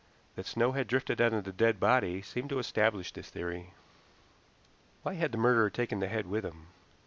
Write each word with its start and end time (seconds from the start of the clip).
That 0.35 0.47
snow 0.47 0.71
had 0.71 0.87
drifted 0.87 1.21
on 1.21 1.29
to 1.29 1.43
the 1.43 1.51
dead 1.51 1.79
body 1.79 2.23
seemed 2.23 2.49
to 2.49 2.57
establish 2.57 3.11
this 3.11 3.29
theory. 3.29 3.75
Why 5.03 5.13
had 5.13 5.31
the 5.31 5.37
murderer 5.37 5.69
taken 5.69 5.99
the 5.99 6.07
head 6.07 6.25
with 6.25 6.43
him? 6.43 6.69